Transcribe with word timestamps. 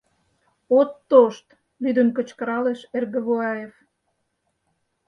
—От 0.77 0.91
тошт!— 1.09 1.45
лӱдын 1.83 2.07
кычкыралеш 2.17 2.79
Эргуваев. 2.97 3.73